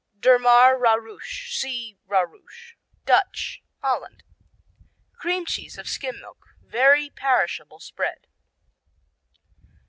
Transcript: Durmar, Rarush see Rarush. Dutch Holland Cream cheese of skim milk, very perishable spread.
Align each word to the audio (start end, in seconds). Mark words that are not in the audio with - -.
Durmar, 0.19 0.79
Rarush 0.79 1.53
see 1.53 1.99
Rarush. 2.07 2.73
Dutch 3.05 3.61
Holland 3.83 4.23
Cream 5.13 5.45
cheese 5.45 5.77
of 5.77 5.87
skim 5.87 6.19
milk, 6.19 6.43
very 6.59 7.11
perishable 7.11 7.79
spread. 7.79 8.25